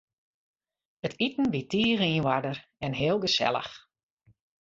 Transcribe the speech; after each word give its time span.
It 1.05 1.13
iten 1.25 1.47
wie 1.53 1.63
tige 1.71 2.07
yn 2.15 2.25
oarder 2.29 2.57
en 2.85 2.97
heel 2.99 3.19
gesellich. 3.25 3.73